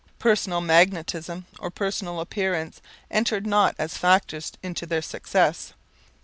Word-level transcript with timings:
Personal 0.17 0.61
magnetism 0.61 1.45
or 1.59 1.69
personal 1.69 2.19
appearance 2.21 2.81
entered 3.11 3.45
not 3.45 3.75
as 3.77 3.97
factors 3.99 4.51
into 4.63 4.87
their 4.87 4.99
success. 5.03 5.73